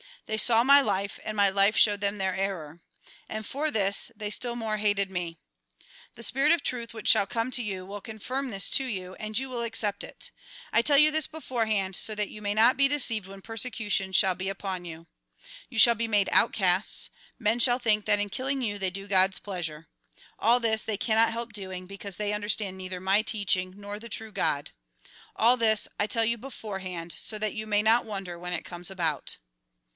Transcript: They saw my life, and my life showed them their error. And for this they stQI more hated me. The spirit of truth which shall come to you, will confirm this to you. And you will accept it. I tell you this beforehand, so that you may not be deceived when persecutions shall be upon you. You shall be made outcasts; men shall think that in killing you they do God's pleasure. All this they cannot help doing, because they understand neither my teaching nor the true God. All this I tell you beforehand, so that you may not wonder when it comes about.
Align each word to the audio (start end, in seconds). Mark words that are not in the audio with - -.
They 0.25 0.37
saw 0.37 0.63
my 0.63 0.79
life, 0.81 1.19
and 1.23 1.35
my 1.37 1.49
life 1.49 1.75
showed 1.77 1.99
them 2.01 2.17
their 2.17 2.33
error. 2.33 2.79
And 3.29 3.45
for 3.45 3.69
this 3.69 4.09
they 4.15 4.29
stQI 4.31 4.57
more 4.57 4.77
hated 4.77 5.11
me. 5.11 5.37
The 6.15 6.23
spirit 6.23 6.51
of 6.53 6.63
truth 6.63 6.91
which 6.93 7.09
shall 7.09 7.27
come 7.27 7.51
to 7.51 7.61
you, 7.61 7.85
will 7.85 8.01
confirm 8.01 8.49
this 8.49 8.69
to 8.71 8.85
you. 8.85 9.13
And 9.15 9.37
you 9.37 9.49
will 9.49 9.61
accept 9.61 10.03
it. 10.03 10.31
I 10.71 10.81
tell 10.81 10.97
you 10.97 11.11
this 11.11 11.27
beforehand, 11.27 11.95
so 11.95 12.15
that 12.15 12.29
you 12.29 12.41
may 12.41 12.53
not 12.53 12.77
be 12.77 12.87
deceived 12.87 13.27
when 13.27 13.41
persecutions 13.41 14.15
shall 14.15 14.33
be 14.33 14.47
upon 14.49 14.85
you. 14.85 15.05
You 15.69 15.77
shall 15.77 15.95
be 15.95 16.07
made 16.07 16.29
outcasts; 16.31 17.11
men 17.37 17.59
shall 17.59 17.77
think 17.77 18.05
that 18.05 18.19
in 18.19 18.29
killing 18.29 18.61
you 18.61 18.79
they 18.79 18.89
do 18.89 19.07
God's 19.07 19.37
pleasure. 19.37 19.87
All 20.39 20.59
this 20.59 20.83
they 20.85 20.97
cannot 20.97 21.33
help 21.33 21.51
doing, 21.53 21.85
because 21.85 22.15
they 22.15 22.33
understand 22.33 22.77
neither 22.77 23.01
my 23.01 23.21
teaching 23.21 23.73
nor 23.75 23.99
the 23.99 24.09
true 24.09 24.31
God. 24.31 24.71
All 25.35 25.57
this 25.57 25.87
I 25.99 26.07
tell 26.07 26.25
you 26.25 26.37
beforehand, 26.39 27.13
so 27.17 27.37
that 27.37 27.53
you 27.53 27.67
may 27.67 27.83
not 27.83 28.05
wonder 28.05 28.39
when 28.39 28.53
it 28.53 28.65
comes 28.65 28.89
about. 28.89 29.37